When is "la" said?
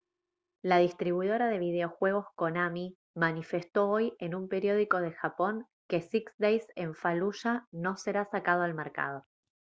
0.63-0.77